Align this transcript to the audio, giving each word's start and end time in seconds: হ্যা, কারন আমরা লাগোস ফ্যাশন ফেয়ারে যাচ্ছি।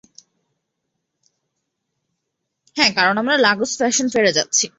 হ্যা, 2.77 2.87
কারন 2.95 3.15
আমরা 3.17 3.35
লাগোস 3.37 3.71
ফ্যাশন 3.77 4.07
ফেয়ারে 4.13 4.31
যাচ্ছি। 4.37 4.65